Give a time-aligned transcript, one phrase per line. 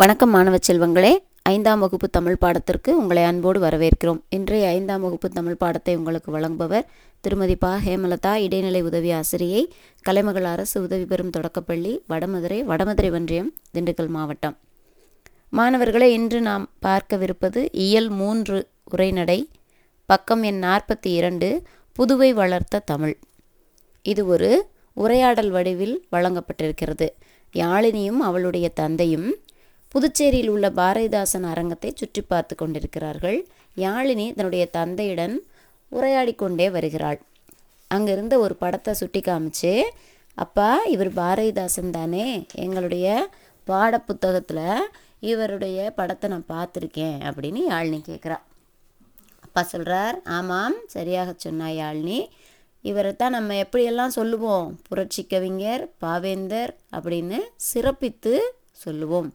[0.00, 1.10] வணக்கம் மாணவ செல்வங்களே.
[1.42, 4.20] ஐந்தாம் வகுப்பு தமிழ் பாடத்திற்கு உங்களை அன்போடு வரவேற்கிறோம்.
[4.28, 6.86] இன்றைய ஐந்தாம் வகுப்பு தமிழ் பாடத்தை உங்களுக்கு வழங்குபவர்
[7.20, 7.76] திருமதி பா.
[7.86, 14.56] ஹேமலதா இடைநிலை உதவி ஆசிரியை கலைமகள் அரசு உதவி பெறும் தொடக்கப்பள்ளி வடமதுரை வடமதுரை ஒன்றியம் திண்டுக்கல் மாவட்டம்.
[15.50, 19.48] மாணவர்களே இன்று நாம் பார்க்கவிருப்பது இயல் மூன்று உரைநடை
[20.06, 21.62] பக்கம் எண் நாற்பத்தி இரண்டு
[21.92, 23.18] புதுவை வளர்த்த தமிழ்.
[24.02, 27.08] இது ஒரு உரையாடல் வடிவில் வழங்கப்பட்டிருக்கிறது.
[27.52, 29.30] யாழினியும் அவளுடைய தந்தையும்
[29.92, 33.38] புதுச்சேரியில் உள்ள பாரதிதாசன் அரங்கத்தை சுற்றி பார்த்து கொண்டிருக்கிறார்கள்.
[33.76, 35.34] யாழினி தன்னுடைய தந்தையுடன்
[35.92, 37.18] உரையாடி கொண்டே வருகிறாள்.
[37.90, 39.72] அங்கிருந்த ஒரு படத்தை சுட்டி காமிச்சு
[40.38, 42.26] அப்பா இவர் பாரதிதாசன் தானே?
[42.64, 43.06] எங்களுடைய
[43.66, 44.86] பாடப்புத்தகத்தில்
[45.30, 48.38] இவருடைய படத்தை நான் பார்த்துருக்கேன் அப்படின்னு யாழினி கேட்குறா
[49.46, 52.20] அப்பா சொல்கிறார் ஆமாம் சரியாக சொன்னா யாழினி.
[52.84, 54.68] இவரை தான் நம்ம எப்படியெல்லாம் சொல்லுவோம்?
[54.88, 57.38] புரட்சி கவிஞர் பாவேந்தர் அப்படின்னு
[57.70, 58.34] சிறப்பித்து
[58.84, 59.30] சொல்லுவோம்.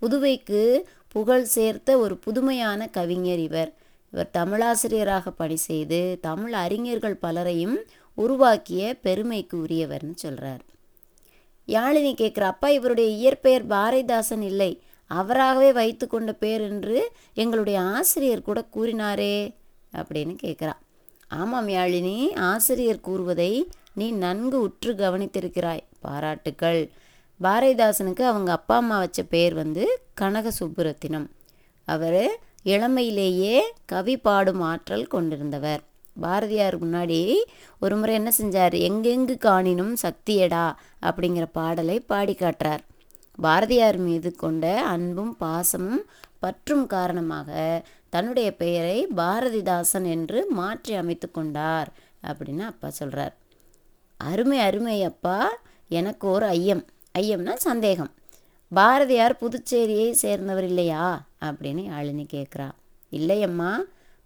[0.00, 0.62] புதுவைக்கு
[1.08, 3.72] புகழ் சேர்த்த ஒரு புதுமையான கவிஞர் இவர்.
[4.12, 7.76] இவர் தமிழாசிரியராக பணி செய்து தமிழ் அறிஞர்கள் பலரையும்
[8.14, 10.62] உருவாக்கிய பெருமைக்கு உரியவர்னு சொல்கிறார்
[11.68, 14.72] யாழினி கேட்குற அப்பா இவருடைய இயற்பெயர் பாரதிதாசன் இல்லை.
[15.10, 19.36] அவராகவே வைத்து கொண்ட பேர் என்று எங்களுடைய ஆசிரியர் கூட கூறினாரே
[19.96, 20.72] அப்படின்னு கேட்குறா
[21.28, 23.52] ஆமாம் யாழினி ஆசிரியர் கூறுவதை
[23.94, 25.84] நீ நன்கு உற்று கவனித்திருக்கிறாய்.
[26.00, 26.90] பாராட்டுக்கள்.
[27.44, 31.28] பாரதிதாசனுக்கு அவங்க அப்பா அம்மா வச்ச பேர் வந்து கனக சுப்புரத்தினம்
[31.88, 32.24] அவர்
[32.62, 35.80] இளமையிலேயே கவி பாடும் ஆற்றல் கொண்டிருந்தவர்.
[36.16, 37.20] பாரதியார் முன்னாடி
[37.78, 38.74] ஒரு முறை என்ன செஞ்சார்?
[38.88, 40.66] எங்கெங்கு காணினும் சக்தியடா
[41.02, 42.82] அப்படிங்கிற பாடலை பாடி காட்டுறார்.
[43.38, 46.02] பாரதியார் மீது கொண்ட அன்பும் பாசமும்
[46.44, 47.50] பற்றும் காரணமாக
[48.08, 51.90] தன்னுடைய பெயரை பாரதிதாசன் என்று மாற்றி அமைத்து கொண்டார்
[52.26, 53.34] அப்படின்னு அப்பா சொல்கிறார்
[54.20, 55.38] அருமை அருமை அப்பா
[55.90, 56.82] எனக்கு ஒரு ஐயம்.
[57.14, 58.10] ஐயம்னா சந்தேகம்.
[58.72, 61.04] பாரதியார் புதுச்சேரியை சேர்ந்தவர் இல்லையா?
[61.44, 62.68] அப்படின்னு யாழினி கேட்குறா.
[63.12, 63.72] இல்லையம்மா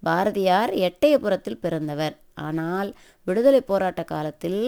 [0.02, 2.14] பாரதியார் எட்டயபுரத்தில் பிறந்தவர்.
[2.34, 2.94] ஆனால்
[3.26, 4.60] விடுதலை போராட்ட காலத்தில்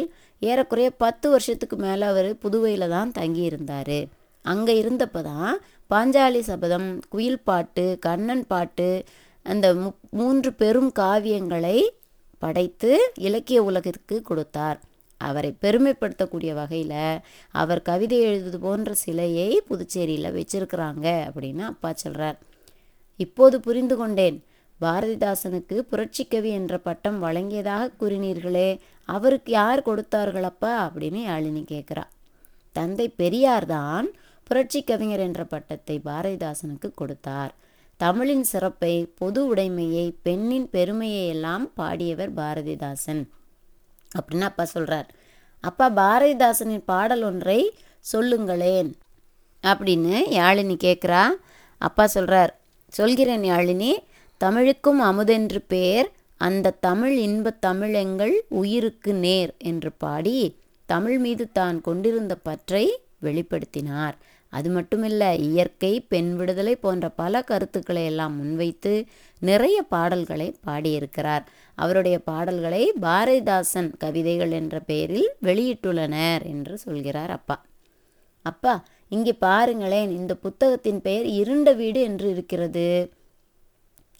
[0.43, 3.99] ஏறக்குறைய பத்து வருஷத்துக்கு மேலே அவர் புதுவையில் தான் தங்கியிருந்தார்.
[4.44, 5.60] அங்கே இருந்தப்போ தான்
[5.91, 8.88] பாஞ்சாலி சபதம் குயில் பாட்டு கண்ணன் பாட்டு
[9.43, 11.78] அந்த மு மூன்று பெரும் காவியங்களை
[12.38, 14.81] படைத்து இலக்கிய உலகிற்கு கொடுத்தார்.
[15.19, 22.38] அவரை பெருமைப்படுத்தக்கூடிய வகையில் அவர் கவிதை எழுதுவது போன்ற சிலையை புதுச்சேரியில் வச்சிருக்கிறாங்க அப்படின்னு அப்பா சொல்கிறார்
[23.16, 24.44] இப்போது புரிந்து கொண்டேன்.
[24.81, 32.04] பாரதிதாசனுக்கு புரட்சிக்கவி என்ற பட்டம் வழங்கியதாக கூறினீர்களே அவருக்கு யார் கொடுத்தார்களப்பா அப்படின்னு யாழினி கேட்குறா.
[32.72, 34.09] தந்தை பெரியார் தான்
[34.44, 37.54] புரட்சி கவிஞர் என்ற பட்டத்தை பாரதிதாசனுக்கு கொடுத்தார்.
[37.97, 43.28] தமிழின் சிறப்பை பொது உடைமையை பெண்ணின் பெருமையை எல்லாம் பாடியவர் பாரதிதாசன்.
[44.15, 45.09] அப்படின்னு அப்பா சொல்கிறார்
[45.61, 48.91] அப்பா பாரதிதாசனின் பாடல் ஒன்றை சொல்லுங்களேன்.
[49.62, 51.22] அப்படின்னு யாழினி கேட்குறா
[51.78, 52.53] அப்பா சொல்கிறார்
[52.89, 53.93] சொல்கிறேன் யாழினி
[54.39, 60.56] தமிழுக்கும் அமுதென்று பேர் அந்த தமிழ் இன்பத் தமிழெங்கள் உயிருக்கு நேர் என்று பாடி
[60.87, 64.16] தமிழ் மீது தான் கொண்டிருந்த பற்றை வெளிப்படுத்தினார்.
[64.56, 68.93] அது மட்டுமில்ல இயற்கை பெண் விடுதலை போன்ற பல கருத்துக்களை எல்லாம் முன்வைத்து
[69.43, 71.44] நிறைய பாடல்களை பாடியிருக்கிறார்.
[71.78, 77.56] அவருடைய பாடல்களை பாரதிதாசன் கவிதைகள் என்ற பெயரில் வெளியிட்டுள்ளனர் என்று சொல்கிறார் அப்பா.
[78.47, 78.75] அப்பா
[79.09, 82.89] இங்கே பாருங்களேன் இந்த புத்தகத்தின் பெயர் இருண்ட வீடு என்று இருக்கிறது.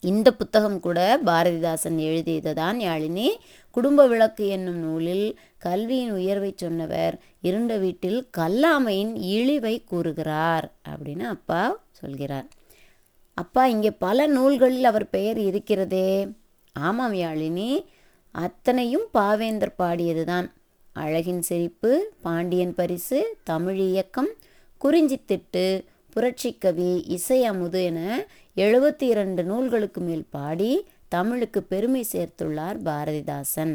[0.01, 3.29] இந்த புத்தகம் கூட பாரதிதாசன் எழுதியதுதான் யாழினி.
[3.71, 12.47] குடும்ப விளக்கு என்னும் நூலில் கல்வியின் உயர்வை சொன்னவர் இருண்ட வீட்டில் கல்லாமையின் இழிவை கூறுகிறார் அப்படின்னு அப்பா சொல்கிறார்.
[13.35, 16.29] அப்பா இங்கே பல நூல்களில் அவர் பெயர் இருக்கிறதே.
[16.73, 17.85] ஆமாம் யாழினி
[18.31, 20.51] அத்தனையும் பாவேந்தர் பாடியதுதான்.
[20.93, 24.29] அழகின் சிரிப்பு பாண்டியன் பரிசு தமிழ் இயக்கம்
[24.85, 25.85] குறிஞ்சித்திட்டு
[26.17, 28.01] புரட்சிக்கவி இசை அமுது என
[28.57, 30.69] எழுபத்தி இரண்டு நூல்களுக்கு மேல் பாடி
[31.09, 33.75] தமிழுக்கு பெருமை சேர்த்துள்ளார் பாரதிதாசன்.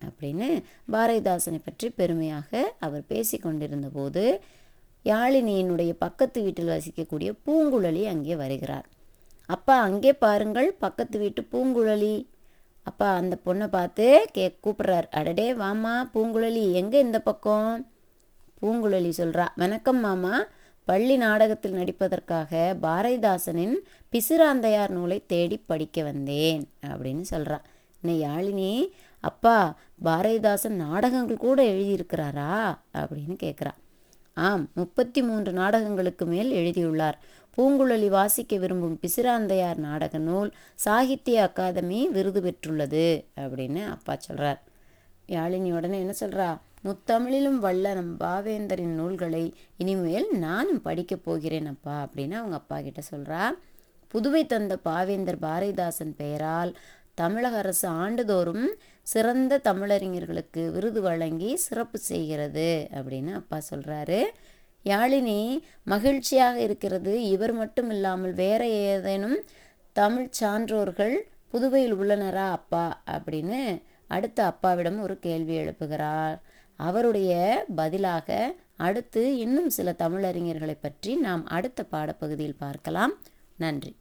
[0.00, 0.48] அப்படின்னு
[0.92, 4.40] பாரதிதாசனை பற்றி பெருமையாக அவர் பேசி கொண்டிருந்த போது
[5.04, 8.86] யாழினியினுடைய பக்கத்து வீட்டில் வசிக்கக்கூடிய பூங்குழலி அங்கே வருகிறார்.
[9.46, 12.26] அப்பா அங்கே பாருங்கள் பக்கத்து வீட்டு பூங்குழலி.
[12.82, 15.10] அப்பா அந்த பொண்ணை பார்த்து கே கூப்பிட்றார்.
[15.10, 17.86] அடடே வாமா பூங்குழலி எங்கே இந்த பக்கம்?
[18.62, 20.34] பூங்குழலி சொல்கிறா வணக்கம் மாமா.
[20.84, 23.76] பள்ளி நாடகத்தில் நடிப்பதற்காக பாரதிதாசனின்
[24.12, 27.58] பிசுராந்தையார் நூலை தேடி படிக்க வந்தேன் அப்படின்னு சொல்கிறா
[28.02, 28.88] என்ன யாழினி
[29.20, 32.76] அப்பா பாரதிதாசன் நாடகங்கள் கூட எழுதியிருக்கிறாரா?
[32.94, 33.78] அப்படின்னு கேட்குறான்
[34.34, 37.18] ஆம் முப்பத்தி மூன்று நாடகங்களுக்கு மேல் எழுதியுள்ளார்.
[37.56, 44.62] பூங்குழலி வாசிக்க விரும்பும் பிசிராந்தையார் நாடக நூல் சாகித்ய அகாதமி விருது பெற்றுள்ளது அப்படின்னு அப்பா சொல்கிறார்
[45.28, 49.44] யாழினி உடனே என்ன சொல்கிறா முத்தமிழிலும் வல்ல நம் பாவேந்தரின் நூல்களை
[49.76, 53.42] இனிமேல் நானும் படிக்கப் போகிறேன் அப்பா அப்படின்னு அவங்க அப்பா கிட்ட சொல்கிறா
[54.14, 56.72] புதுவை தந்த பாவேந்தர் பாரதிதாசன் பெயரால்
[57.14, 58.66] தமிழக அரசு ஆண்டுதோறும்
[59.02, 64.20] சிறந்த தமிழறிஞர்களுக்கு விருது வழங்கி சிறப்பு செய்கிறது அப்படின்னு அப்பா சொல்கிறாரு
[64.84, 65.40] யாழினி
[65.84, 69.38] மகிழ்ச்சியாக இருக்கிறது இவர் மட்டும் இல்லாமல் வேற ஏதேனும்
[69.96, 71.14] தமிழ் சான்றோர்கள்
[71.52, 73.60] புதுவையில் உள்ளனரா அப்பா அப்படின்னு
[74.06, 76.36] அடுத்த அப்பாவிடம் ஒரு கேள்வி எழுப்புகிறார்.
[76.76, 83.12] அவருடைய பதிலாக அடுத்து இன்னும் சில தமிழறிஞர்களை பற்றி நாம் அடுத்த பாடப்பகுதியில் பார்க்கலாம்.
[83.56, 83.96] நன்றி.